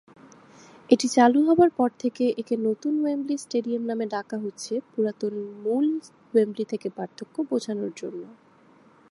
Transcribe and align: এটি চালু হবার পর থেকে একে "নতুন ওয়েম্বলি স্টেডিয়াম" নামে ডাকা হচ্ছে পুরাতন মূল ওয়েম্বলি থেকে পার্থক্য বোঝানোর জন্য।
এটি 0.89 1.07
চালু 1.09 1.39
হবার 1.47 1.69
পর 1.77 1.89
থেকে 1.99 2.23
একে 2.37 2.55
"নতুন 2.67 2.93
ওয়েম্বলি 3.01 3.35
স্টেডিয়াম" 3.37 3.83
নামে 3.89 4.05
ডাকা 4.13 4.37
হচ্ছে 4.39 4.73
পুরাতন 4.91 5.33
মূল 5.63 5.85
ওয়েম্বলি 6.33 6.65
থেকে 6.71 6.87
পার্থক্য 6.97 7.35
বোঝানোর 7.49 7.91
জন্য। 7.97 8.21